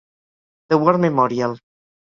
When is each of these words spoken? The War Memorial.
The 0.69 0.79
War 0.79 0.97
Memorial. 0.97 1.59